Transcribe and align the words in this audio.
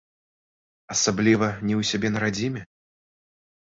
Асабліва 0.95 1.47
не 1.67 1.73
ў 1.79 1.93
сябе 1.93 2.07
на 2.17 2.27
радзіме? 2.27 2.61